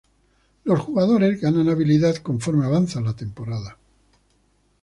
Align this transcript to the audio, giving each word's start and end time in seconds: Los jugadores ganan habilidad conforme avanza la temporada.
Los 0.63 0.79
jugadores 0.79 1.39
ganan 1.41 1.69
habilidad 1.69 2.15
conforme 2.15 2.65
avanza 2.65 2.99
la 3.01 3.15
temporada. 3.15 3.77